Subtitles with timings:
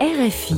[0.00, 0.54] RFI.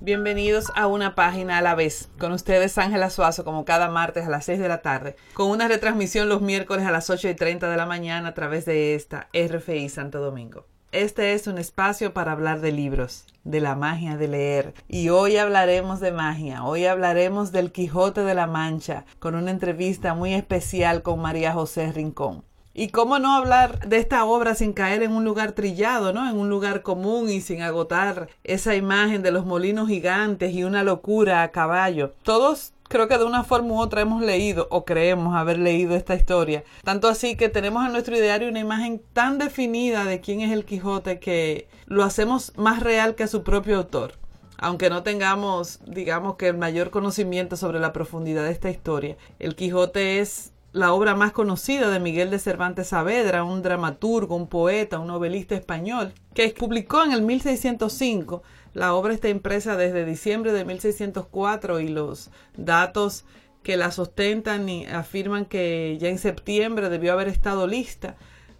[0.00, 2.10] Bienvenidos a una página a la vez.
[2.18, 5.66] Con ustedes Ángela Suazo, como cada martes a las 6 de la tarde, con una
[5.66, 9.30] retransmisión los miércoles a las 8 y 30 de la mañana a través de esta
[9.32, 10.66] RFI Santo Domingo.
[10.94, 14.74] Este es un espacio para hablar de libros, de la magia de leer.
[14.86, 20.14] Y hoy hablaremos de magia, hoy hablaremos del Quijote de la Mancha, con una entrevista
[20.14, 22.44] muy especial con María José Rincón.
[22.74, 26.30] Y cómo no hablar de esta obra sin caer en un lugar trillado, ¿no?
[26.30, 30.84] En un lugar común y sin agotar esa imagen de los molinos gigantes y una
[30.84, 32.14] locura a caballo.
[32.22, 36.14] Todos creo que de una forma u otra hemos leído o creemos haber leído esta
[36.14, 36.64] historia.
[36.82, 40.64] Tanto así que tenemos en nuestro ideario una imagen tan definida de quién es el
[40.64, 44.14] Quijote que lo hacemos más real que su propio autor.
[44.56, 49.56] Aunque no tengamos, digamos que el mayor conocimiento sobre la profundidad de esta historia, el
[49.56, 54.98] Quijote es la obra más conocida de Miguel de Cervantes Saavedra, un dramaturgo, un poeta,
[54.98, 58.42] un novelista español, que publicó en el 1605.
[58.72, 63.24] La obra está impresa desde diciembre de 1604 y los datos
[63.62, 68.16] que la sustentan y afirman que ya en septiembre debió haber estado lista.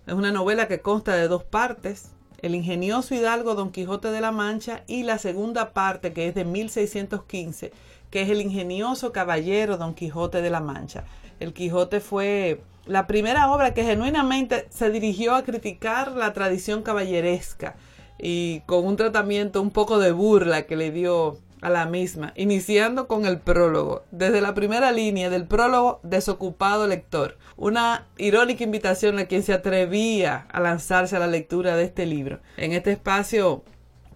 [0.07, 4.31] Es una novela que consta de dos partes, el ingenioso hidalgo Don Quijote de la
[4.31, 7.73] Mancha y la segunda parte que es de 1615,
[8.11, 11.03] que es el ingenioso caballero Don Quijote de la Mancha.
[11.41, 17.77] El Quijote fue la primera obra que genuinamente se dirigió a criticar la tradición caballeresca
[18.19, 23.09] y con un tratamiento un poco de burla que le dio a la misma, iniciando
[23.09, 24.05] con el prólogo.
[24.11, 27.39] Desde la primera línea del prólogo, desocupado lector.
[27.57, 32.41] Una irónica invitación a quien se atrevía a lanzarse a la lectura de este libro.
[32.59, 33.65] En este espacio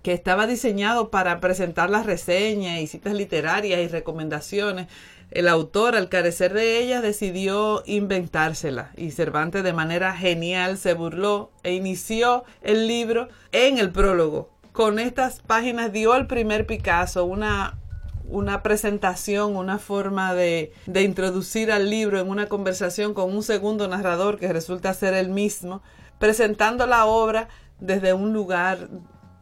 [0.02, 4.86] que estaba diseñado para presentar las reseñas y citas literarias y recomendaciones
[5.30, 11.50] el autor, al carecer de ellas, decidió inventársela y Cervantes de manera genial se burló
[11.62, 14.50] e inició el libro en el prólogo.
[14.72, 17.78] Con estas páginas dio al primer Picasso una,
[18.24, 23.86] una presentación, una forma de, de introducir al libro en una conversación con un segundo
[23.86, 25.82] narrador que resulta ser el mismo,
[26.18, 27.48] presentando la obra
[27.80, 28.88] desde un lugar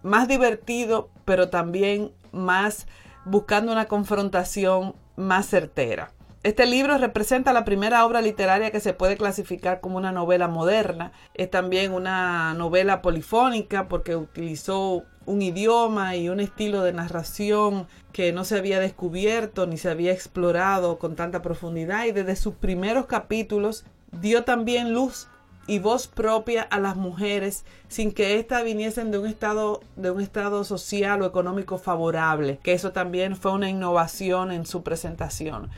[0.03, 2.89] más divertido, pero también más
[3.25, 6.13] buscando una confrontación más certera.
[6.43, 11.11] Este libro representa la primera obra literaria que se puede clasificar como una novela moderna.
[11.35, 18.33] Es también una novela polifónica porque utilizó un idioma y un estilo de narración que
[18.33, 23.07] no se había descubierto ni se había explorado con tanta profundidad y desde sus primeros
[23.07, 25.27] capítulos dio también luz
[25.67, 30.21] y voz propia a las mujeres sin que éstas viniesen de un estado de un
[30.21, 35.71] estado social o económico favorable, que eso también fue una innovación en su presentación.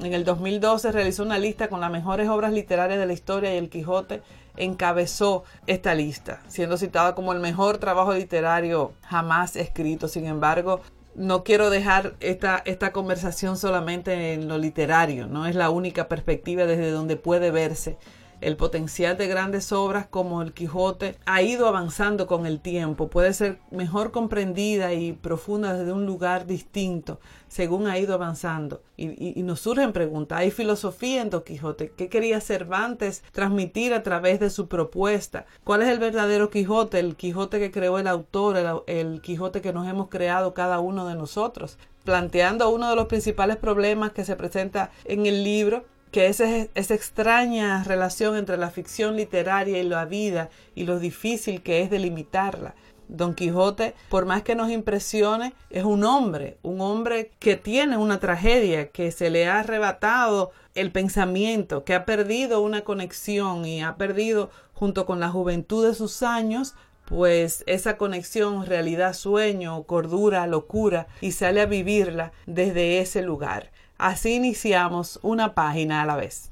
[0.00, 3.58] En el 2012 realizó una lista con las mejores obras literarias de la historia y
[3.58, 4.22] el Quijote
[4.56, 10.08] encabezó esta lista, siendo citada como el mejor trabajo literario jamás escrito.
[10.08, 10.80] Sin embargo,
[11.14, 16.64] no quiero dejar esta, esta conversación solamente en lo literario, no es la única perspectiva
[16.64, 17.98] desde donde puede verse
[18.42, 23.32] el potencial de grandes obras como El Quijote ha ido avanzando con el tiempo, puede
[23.32, 27.20] ser mejor comprendida y profunda desde un lugar distinto
[27.52, 28.82] según ha ido avanzando.
[28.96, 31.92] Y, nos surgen preguntas, ¿hay filosofía en Don Quijote?
[31.94, 35.44] ¿Qué quería Cervantes transmitir a través de su propuesta?
[35.62, 36.98] ¿Cuál es el verdadero Quijote?
[36.98, 41.06] El Quijote que creó el autor, el, el Quijote que nos hemos creado cada uno
[41.06, 46.28] de nosotros planteando uno de los principales problemas que se presenta en el libro que
[46.28, 51.82] esa, esa extraña relación entre la ficción literaria y la vida y lo difícil que
[51.82, 52.74] es delimitarla.
[53.08, 58.20] Don Quijote, por más que nos impresione, es un hombre, un hombre que tiene una
[58.20, 63.96] tragedia, que se le ha arrebatado el pensamiento, que ha perdido una conexión y ha
[63.96, 66.74] perdido junto con la juventud de sus años
[67.04, 73.70] pues esa conexión realidad sueño, cordura, locura y sale a vivirla desde ese lugar.
[74.02, 76.50] Así iniciamos una página a la vez.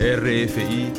[0.00, 0.92] RFI,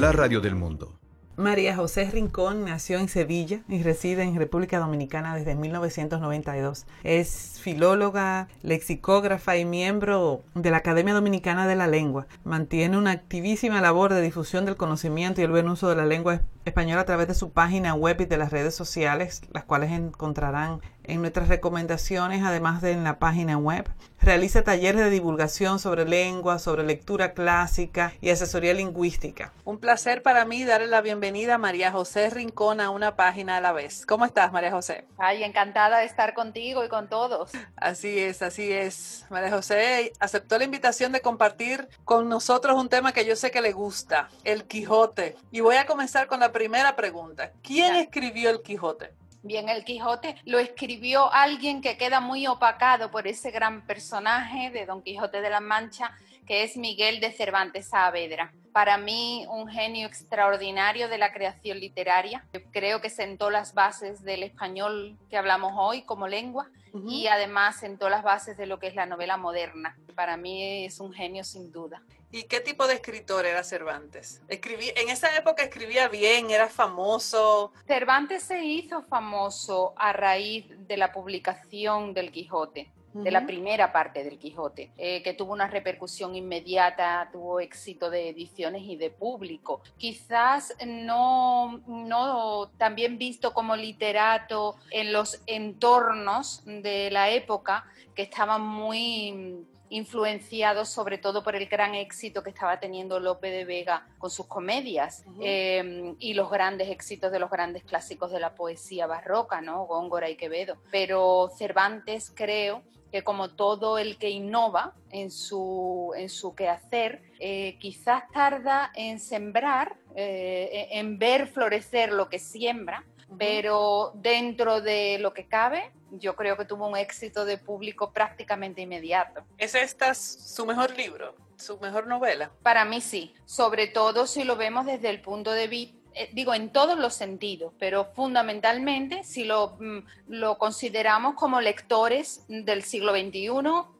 [0.00, 0.98] la radio del mundo.
[1.36, 6.86] María José Rincón nació en Sevilla y reside en República Dominicana desde 1992.
[7.04, 12.26] Es filóloga, lexicógrafa y miembro de la Academia Dominicana de la Lengua.
[12.42, 16.40] Mantiene una activísima labor de difusión del conocimiento y el buen uso de la lengua
[16.64, 20.80] español a través de su página web y de las redes sociales, las cuales encontrarán
[21.04, 23.88] en nuestras recomendaciones, además de en la página web.
[24.20, 29.52] Realiza talleres de divulgación sobre lengua, sobre lectura clásica y asesoría lingüística.
[29.64, 33.60] Un placer para mí darle la bienvenida a María José Rincón a una página a
[33.60, 34.06] la vez.
[34.06, 35.04] ¿Cómo estás, María José?
[35.18, 37.50] Ay, encantada de estar contigo y con todos.
[37.76, 39.26] Así es, así es.
[39.28, 43.60] María José aceptó la invitación de compartir con nosotros un tema que yo sé que
[43.60, 45.36] le gusta, el Quijote.
[45.50, 47.52] Y voy a comenzar con la primera pregunta.
[47.62, 49.12] ¿Quién escribió el Quijote?
[49.46, 54.86] Bien, el Quijote lo escribió alguien que queda muy opacado por ese gran personaje de
[54.86, 58.54] Don Quijote de la Mancha, que es Miguel de Cervantes Saavedra.
[58.72, 62.42] Para mí, un genio extraordinario de la creación literaria.
[62.72, 66.66] Creo que sentó las bases del español que hablamos hoy como lengua
[67.06, 69.96] y además sentó las bases de lo que es la novela moderna.
[70.14, 72.02] Para mí es un genio sin duda.
[72.30, 74.42] ¿Y qué tipo de escritor era Cervantes?
[74.48, 77.72] Escribí, en esa época escribía bien, era famoso.
[77.86, 84.24] Cervantes se hizo famoso a raíz de la publicación del Quijote de la primera parte
[84.24, 89.82] del Quijote, eh, que tuvo una repercusión inmediata, tuvo éxito de ediciones y de público.
[89.96, 97.84] Quizás no, no también visto como literato en los entornos de la época,
[98.14, 103.64] que estaban muy influenciados sobre todo por el gran éxito que estaba teniendo Lope de
[103.64, 108.54] Vega con sus comedias em, y los grandes éxitos de los grandes clásicos de la
[108.56, 109.84] poesía barroca, ¿no?
[109.84, 110.78] Góngora y Quevedo.
[110.90, 112.82] Pero Cervantes creo
[113.14, 119.20] que como todo el que innova en su, en su quehacer, eh, quizás tarda en
[119.20, 123.04] sembrar, eh, en ver florecer lo que siembra,
[123.38, 128.82] pero dentro de lo que cabe, yo creo que tuvo un éxito de público prácticamente
[128.82, 129.44] inmediato.
[129.58, 132.50] ¿Es esta su mejor libro, su mejor novela?
[132.64, 136.54] Para mí sí, sobre todo si lo vemos desde el punto de vista eh, digo,
[136.54, 143.12] en todos los sentidos, pero fundamentalmente si lo, mm, lo, consideramos como lectores del siglo
[143.12, 143.50] XXI,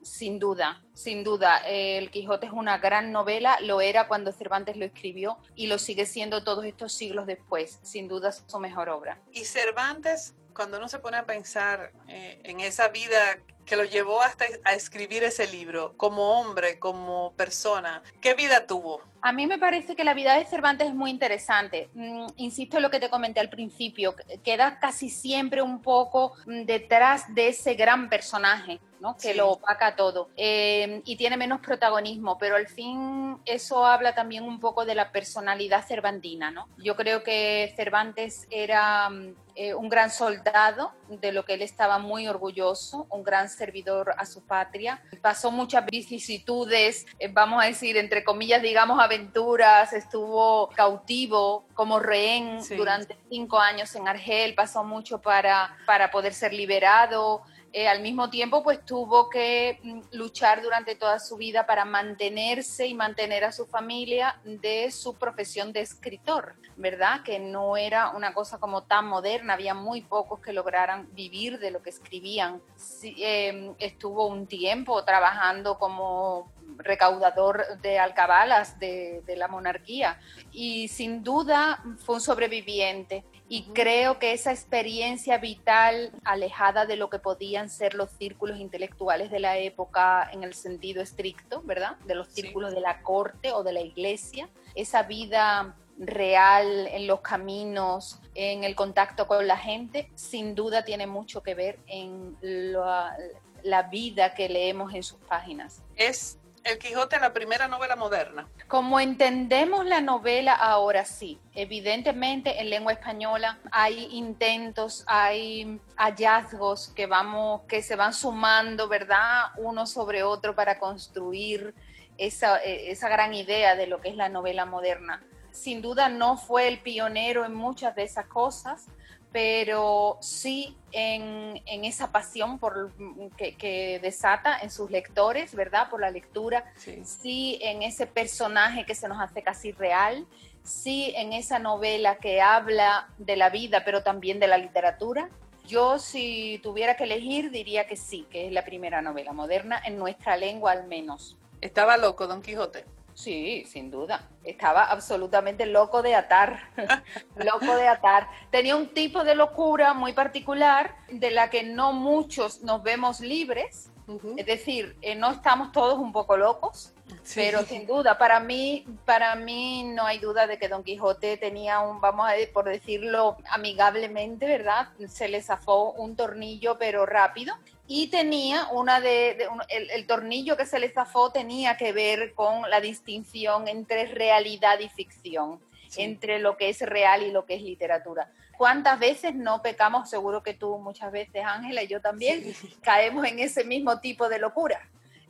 [0.02, 1.58] sin duda, sin duda.
[1.66, 6.06] El Quijote es una gran novela, lo era cuando Cervantes lo escribió y lo sigue
[6.06, 9.20] siendo todos estos siglos después, sin duda su mejor obra.
[9.32, 14.22] Y Cervantes, cuando uno se pone a pensar eh, en esa vida que lo llevó
[14.22, 19.00] hasta a escribir ese libro, como hombre, como persona, ¿qué vida tuvo?
[19.22, 21.88] A mí me parece que la vida de Cervantes es muy interesante.
[21.94, 26.64] Mm, insisto en lo que te comenté al principio, queda casi siempre un poco mm,
[26.64, 28.80] detrás de ese gran personaje.
[29.00, 29.18] ¿no?
[29.18, 34.44] que lo opaca todo eh, y tiene menos protagonismo, pero al fin eso habla también
[34.44, 36.50] un poco de la personalidad cervantina.
[36.50, 36.68] ¿no?
[36.78, 41.98] Yo creo que Cervantes era mm, eh, un gran soldado, de lo que él estaba
[41.98, 45.02] muy orgulloso, un gran servidor a su patria.
[45.22, 52.58] Pasó muchas vicisitudes, eh, vamos a decir, entre comillas, digamos, aventuras, estuvo cautivo como rehén
[52.76, 57.42] durante cinco años en Argel, pasó mucho para, para poder ser liberado.
[57.76, 62.86] Eh, al mismo tiempo pues tuvo que mm, luchar durante toda su vida para mantenerse
[62.86, 67.24] y mantener a su familia de su profesión de escritor, ¿verdad?
[67.24, 71.72] Que no era una cosa como tan moderna, había muy pocos que lograran vivir de
[71.72, 72.62] lo que escribían.
[73.02, 80.20] Em, estuvo un tiempo trabajando como recaudador de alcabalas de, de, la monarquía
[80.52, 87.10] y sin duda fue un sobreviviente y creo que esa experiencia vital alejada de lo
[87.10, 91.96] que podían ser los círculos intelectuales de la época en el sentido estricto, ¿verdad?
[92.06, 97.20] De los círculos de la corte o de la iglesia, esa vida real en los
[97.20, 103.16] caminos, en el contacto con la gente, sin duda tiene mucho que ver en la,
[103.62, 105.82] la vida que leemos en sus páginas.
[105.96, 108.48] Es el Quijote, la primera novela moderna.
[108.68, 117.06] Como entendemos la novela ahora sí, evidentemente en lengua española hay intentos, hay hallazgos que
[117.06, 119.52] vamos, que se van sumando, ¿verdad?
[119.58, 121.74] Uno sobre otro para construir
[122.16, 125.22] esa, esa gran idea de lo que es la novela moderna.
[125.50, 128.86] Sin duda no fue el pionero en muchas de esas cosas,
[129.34, 132.92] pero sí en, esa pasión por,
[133.36, 135.90] que, desata en sus lectores, ¿verdad?
[135.90, 137.58] Por la lectura, sí.
[137.60, 140.24] en ese personaje que se nos hace casi real,
[140.62, 145.28] sí en esa novela que habla de la vida, pero también de la literatura.
[145.66, 149.98] Yo si tuviera que elegir diría que sí, que es la primera novela moderna en
[149.98, 151.36] nuestra lengua al menos.
[151.60, 152.84] Estaba loco Don Quijote.
[153.14, 154.28] Sí, sin duda.
[154.42, 156.70] Estaba absolutamente loco de atar,
[157.36, 158.28] loco de atar.
[158.50, 163.90] Tenía un tipo de locura muy particular de la que no muchos nos vemos libres.
[164.36, 166.92] Es decir, eh, no estamos todos un poco locos.
[167.34, 171.80] Pero sin duda, para mí, para mí no hay duda de que Don Quijote tenía
[171.80, 174.88] un, vamos a por decirlo amigablemente, ¿verdad?
[175.08, 177.54] Se le zafó un tornillo, pero rápido.
[177.86, 182.80] Y tenía una de, el, tornillo que se le zafó tenía que ver con la
[182.80, 185.60] distinción entre realidad y ficción,
[185.96, 188.30] entre lo que es real y lo que es literatura.
[188.56, 190.08] ¿Cuántas veces no pecamos?
[190.08, 194.38] Seguro que tú muchas veces, Ángela, y yo también, caemos en ese mismo tipo de
[194.38, 194.80] locura.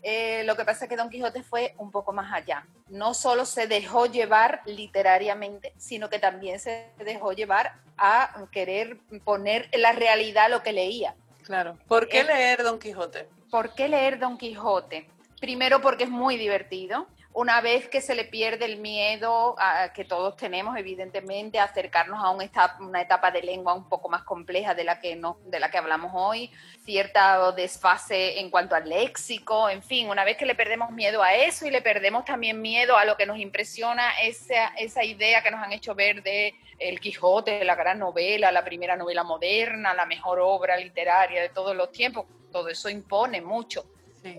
[0.07, 2.67] Eh, lo que pasa es que Don Quijote fue un poco más allá.
[2.89, 9.69] No solo se dejó llevar literariamente, sino que también se dejó llevar a querer poner
[9.73, 11.15] en la realidad lo que leía.
[11.45, 11.77] Claro.
[11.87, 13.29] ¿Por qué leer Don Quijote?
[13.51, 15.09] ¿Por qué leer Don Quijote?
[15.41, 20.05] Primero porque es muy divertido una vez que se le pierde el miedo a, que
[20.05, 24.85] todos tenemos, evidentemente, a acercarnos a una etapa de lengua un poco más compleja de
[24.85, 26.53] la que no, de la que hablamos hoy,
[26.85, 31.35] cierta desfase en cuanto al léxico, en fin, una vez que le perdemos miedo a
[31.35, 35.51] eso y le perdemos también miedo a lo que nos impresiona esa, esa idea que
[35.51, 40.07] nos han hecho ver de El Quijote, la gran novela, la primera novela moderna, la
[40.07, 43.87] mejor obra literaria de todos los tiempos, todo eso impone mucho.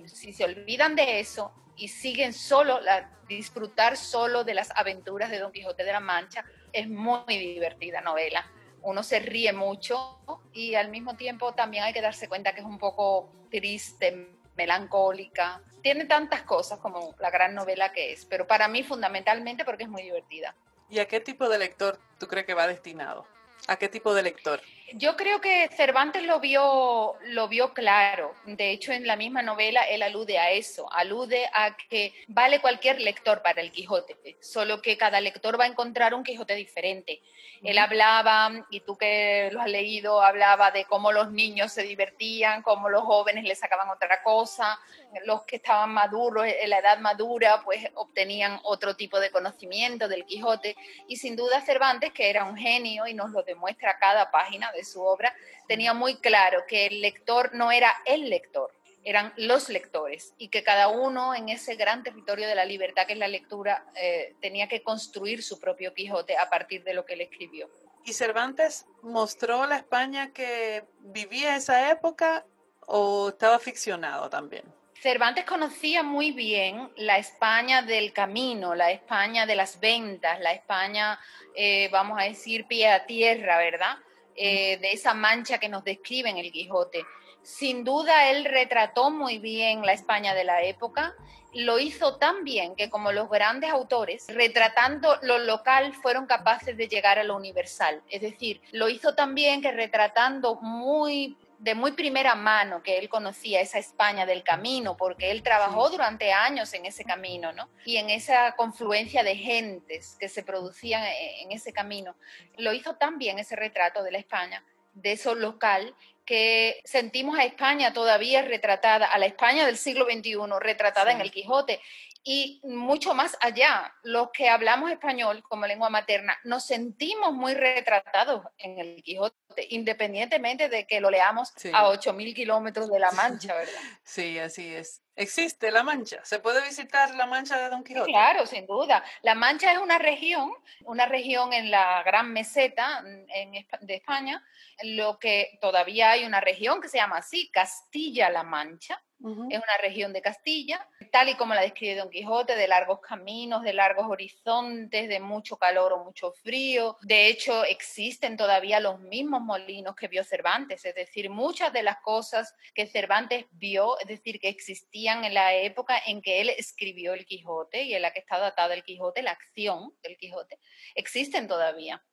[0.06, 2.80] Si se olvidan de eso, y siguen solo,
[3.28, 6.46] disfrutar solo de las aventuras de Don Quijote de la Mancha.
[6.72, 8.46] Es muy divertida novela.
[8.82, 10.20] Uno se ríe mucho
[10.54, 15.62] y al mismo tiempo también hay que darse cuenta que es un poco triste, melancólica.
[15.82, 19.90] Tiene tantas cosas como la gran novela que es, pero para mí fundamentalmente porque es
[19.90, 20.56] muy divertida.
[20.90, 23.26] ¿Y a qué tipo de lector tú crees que va destinado?
[23.68, 24.62] ¿A qué tipo de lector?
[24.94, 28.36] Yo creo que Cervantes lo vio, lo vio claro.
[28.46, 33.02] De hecho, en la misma novela él alude a eso, alude a que vale cualquier
[33.02, 37.22] lector para el Quijote, solo que cada lector va a encontrar un Quijote diferente.
[37.64, 42.62] Él hablaba, y tú que lo has leído, hablaba de cómo los niños se divertían,
[42.62, 44.80] cómo los jóvenes le sacaban otra cosa,
[45.26, 50.26] los que estaban maduros, en la edad madura, pues obtenían otro tipo de conocimiento del
[50.26, 50.76] Quijote.
[51.08, 54.86] Y sin duda Cervantes, que era un genio y nos lo demuestra cada página de
[54.86, 55.36] su obra,
[55.68, 58.72] tenía muy claro que el lector no era el lector,
[59.04, 63.14] eran los lectores y que cada uno en ese gran territorio de la libertad que
[63.14, 67.14] es la lectura eh, tenía que construir su propio Quijote a partir de lo que
[67.14, 67.70] él escribió.
[68.04, 72.46] ¿Y Cervantes mostró la España que vivía esa época
[72.88, 74.64] o estaba ficcionado también?
[75.02, 81.20] Cervantes conocía muy bien la España del camino, la España de las ventas, la España,
[81.54, 83.98] eh, vamos a decir, pie a tierra, ¿verdad?
[84.36, 87.06] Eh, de esa mancha que nos describe en el Quijote.
[87.42, 91.16] Sin duda, él retrató muy bien la España de la época,
[91.54, 96.90] lo hizo tan bien que como los grandes autores, retratando lo local, fueron capaces de
[96.90, 98.02] llegar a lo universal.
[98.10, 103.10] Es decir, lo hizo tan bien que retratando muy de muy primera mano que él
[103.10, 107.70] conocía esa España del camino, porque él trabajó durante años en ese camino, ¿no?
[107.86, 112.16] Y en esa confluencia de gentes que se producían e, en ese camino.
[112.58, 115.96] Lo hizo tan bien ese retrato de la España, de eso local,
[116.26, 121.32] que sentimos a España todavía retratada, a la España del siglo XXI retratada en el
[121.32, 121.80] Quijote
[122.28, 128.44] y mucho más allá, los que hablamos español como lengua materna nos sentimos muy retratados
[128.58, 133.74] en el Quijote, independientemente de que lo leamos a 8.000 kilómetros de La Mancha, ¿verdad?
[134.04, 135.04] Sí, así es.
[135.16, 136.26] ¿Existe La Mancha?
[136.26, 138.12] ¿Se puede visitar La Mancha de Don Quijote?
[138.12, 139.04] claro, sin duda.
[139.22, 140.52] La Mancha es una región,
[140.84, 144.44] una región en la Gran Meseta de España,
[144.82, 150.14] lo que todavía hay una región que se llama así, Castilla-La Mancha, es una región
[150.14, 155.08] de Castilla, tal y como la describe Don Quijote, de largos caminos, de largos horizontes,
[155.10, 156.98] de mucho calor o mucho frío.
[157.02, 161.98] De hecho, existen todavía los mismos molinos que vio Cervantes, es decir, muchas de las
[162.02, 167.14] cosas que Cervantes vio, es decir, que existían en la época en que él escribió
[167.14, 170.60] el Quijote y en la que está datada el Quijote, la acción del Quijote,
[170.94, 172.04] existen todavía.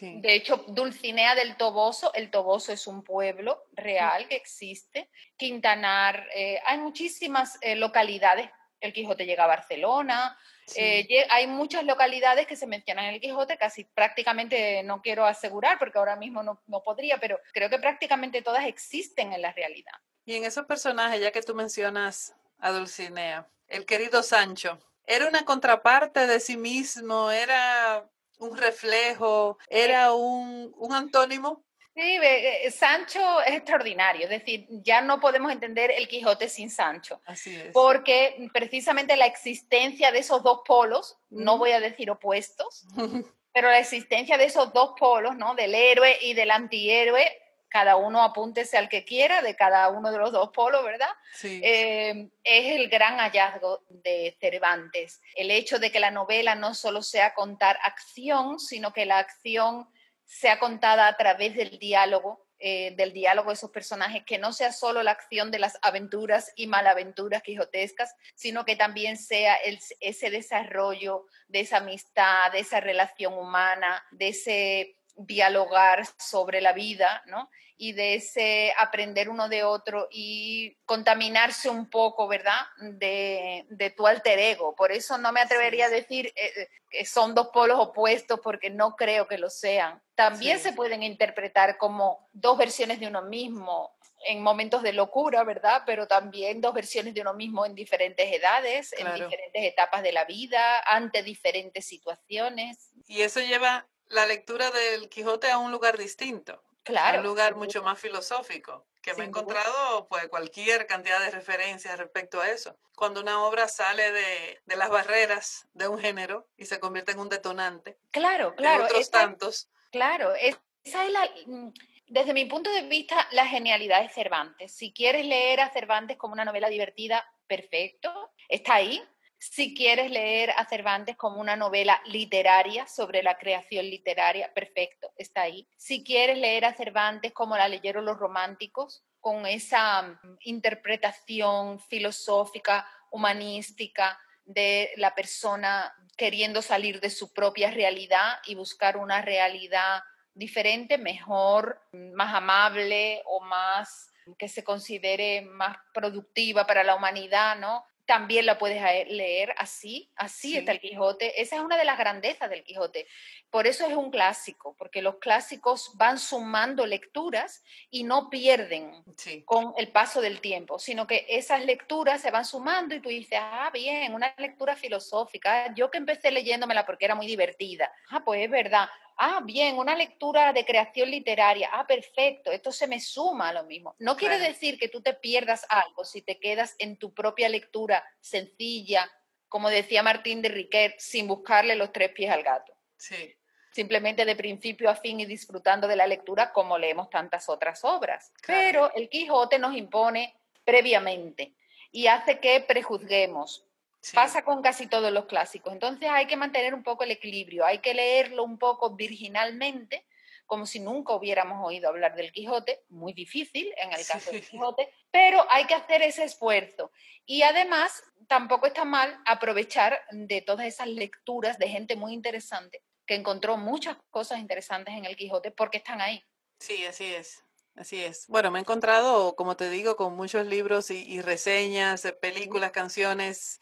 [0.00, 5.10] De hecho, Dulcinea del Toboso, el Toboso es un pueblo real que existe.
[5.36, 8.48] Quintanar, eh, hay muchísimas eh, localidades.
[8.80, 10.38] El Quijote llega a Barcelona.
[10.76, 15.78] Eh, hay muchas localidades que se mencionan en el Quijote, casi prácticamente no quiero asegurar
[15.78, 19.92] porque ahora mismo no, no podría, pero creo que prácticamente todas existen en la realidad.
[20.24, 25.44] Y en esos personajes, ya que tú mencionas a Dulcinea, el querido Sancho, ¿era una
[25.44, 27.30] contraparte de sí mismo?
[27.30, 28.08] ¿Era
[28.38, 31.64] un reflejo, era un, antónimo.
[31.94, 37.20] Sí, eh, Sancho es extraordinario, es decir, ya no podemos entender el Quijote sin Sancho.
[37.26, 37.72] Así es.
[37.72, 42.86] Porque precisamente la existencia de esos dos polos, no voy a decir opuestos,
[43.52, 45.54] pero la existencia de esos dos polos, ¿no?
[45.54, 47.41] Del héroe y del antihéroe,
[47.72, 51.08] cada uno apúntese al que quiera de cada uno de los dos polos, ¿verdad?
[51.34, 51.58] Sí.
[51.64, 55.22] Eh, es el gran hallazgo de Cervantes.
[55.34, 59.88] El hecho de que la novela no solo sea contar acción, sino que la acción
[60.26, 64.70] sea contada a través del diálogo, eh, del diálogo de esos personajes, que no sea
[64.70, 69.56] solo la acción de las aventuras y malaventuras quijotescas, sino que también sea
[70.00, 77.22] ese desarrollo de esa amistad, de esa relación humana, de ese dialogar sobre la vida,
[77.26, 77.50] ¿no?
[77.76, 82.60] Y de ese aprender uno de otro y contaminarse un poco, ¿verdad?
[82.78, 84.74] De, de tu alter ego.
[84.76, 88.70] Por eso no me atrevería a decir eh, eh, que son dos polos opuestos porque
[88.70, 90.00] no creo que lo sean.
[90.14, 95.82] También se pueden interpretar como dos versiones de uno mismo en momentos de locura, ¿verdad?
[95.86, 100.24] Pero también dos versiones de uno mismo en diferentes edades, en diferentes etapas de la
[100.24, 102.90] vida, ante diferentes situaciones.
[103.06, 106.62] Y eso lleva la lectura del Quijote a un lugar distinto.
[106.84, 107.18] Claro.
[107.18, 111.96] A un lugar mucho más filosófico, que me he encontrado pues cualquier cantidad de referencias
[111.98, 112.76] respecto a eso.
[112.96, 117.20] Cuando una obra sale de, de las barreras de un género y se convierte en
[117.20, 117.98] un detonante.
[118.10, 118.84] Claro, claro.
[118.84, 119.68] otros tantos.
[119.92, 121.68] Claro, esa es la, mm,
[122.12, 124.72] desde mi punto de vista, la genialidad de Cervantes.
[124.72, 129.02] Si quieres leer a Cervantes como una novela divertida, perfecto, está ahí.
[129.50, 135.42] Si quieres leer a Cervantes como una novela literaria sobre la creación literaria, perfecto, está
[135.42, 135.66] ahí.
[135.76, 142.86] Si quieres leer a Cervantes como la leyeron los románticos, con esa mm, interpretación filosófica,
[143.10, 150.98] humanística de la persona queriendo salir de su propia realidad y buscar una realidad diferente,
[150.98, 157.84] mejor, más amable o más que se considere más productiva para la humanidad, ¿no?
[158.06, 161.40] También la puedes leer así, así está el Quijote.
[161.40, 163.06] Esa es una de las grandezas del Quijote.
[163.50, 169.04] Por eso es un clásico, porque los clásicos van sumando lecturas y no pierden
[169.44, 173.38] con el paso del tiempo, sino que esas lecturas se van sumando y tú dices,
[173.40, 175.72] ah, bien, una lectura filosófica.
[175.74, 177.92] Yo que empecé leyéndomela porque era muy divertida.
[178.10, 178.88] Ah, pues es verdad.
[179.16, 181.70] Ah, bien, una lectura de creación literaria.
[181.72, 183.94] Ah, perfecto, esto se me suma a lo mismo.
[183.98, 188.04] No quiere decir que tú te pierdas algo si te quedas en tu propia lectura
[188.20, 189.10] sencilla,
[189.48, 192.72] como decía Martín de Riquet, sin buscarle los tres pies al gato.
[192.96, 193.34] Sí.
[193.72, 198.32] Simplemente de principio a fin y disfrutando de la lectura como leemos tantas otras obras.
[198.46, 201.54] Pero el Quijote nos impone previamente
[201.90, 203.66] y hace que prejuzguemos,
[204.14, 205.72] Pasa con casi todos los clásicos.
[205.72, 210.06] Entonces hay que mantener un poco el equilibrio, hay que leerlo un poco virginalmente,
[210.46, 214.92] como si nunca hubiéramos oído hablar del Quijote, muy difícil en el caso del Quijote,
[215.10, 216.90] pero hay que hacer ese esfuerzo.
[217.24, 223.14] Y además, tampoco está mal aprovechar de todas esas lecturas de gente muy interesante que
[223.14, 226.22] encontró muchas cosas interesantes en el Quijote porque están ahí.
[226.58, 227.42] Sí, así es.
[227.76, 228.26] Así es.
[228.28, 233.60] Bueno, me he encontrado, como te digo, con muchos libros y, y reseñas, películas, canciones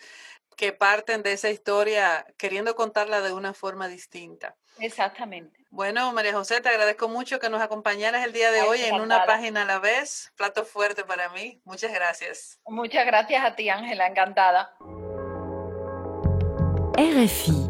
[0.57, 4.57] que parten de esa historia queriendo contarla de una forma distinta.
[4.79, 5.59] Exactamente.
[5.70, 9.25] Bueno, María José, te agradezco mucho que nos acompañaras el día de hoy en una
[9.25, 10.33] página a la vez.
[10.37, 11.61] Plato fuerte para mí.
[11.64, 12.61] Muchas gracias.
[12.66, 14.07] Muchas gracias a ti, Ángela.
[14.07, 14.77] Encantada.
[16.94, 17.69] RFI.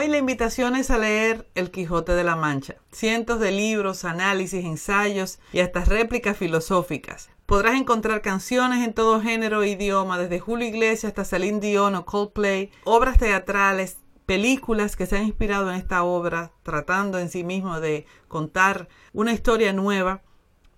[0.00, 2.76] Hoy la invitación es a leer El Quijote de la Mancha.
[2.90, 7.28] Cientos de libros, análisis, ensayos y hasta réplicas filosóficas.
[7.44, 12.06] Podrás encontrar canciones en todo género e idioma, desde Julio Iglesias hasta Celine Dion o
[12.06, 17.78] Coldplay, obras teatrales, películas que se han inspirado en esta obra, tratando en sí mismo
[17.78, 20.22] de contar una historia nueva,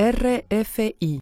[0.00, 1.12] RFI